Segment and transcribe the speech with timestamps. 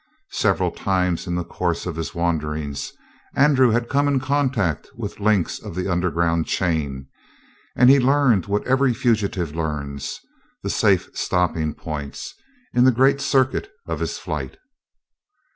[0.31, 2.91] Several times in the course of his wanderings
[3.35, 7.07] Andrew had come in contact with links of the underground chain,
[7.75, 10.19] and he learned what every fugitive learns
[10.63, 12.33] the safe stopping points
[12.73, 14.57] in the great circuit of his flight.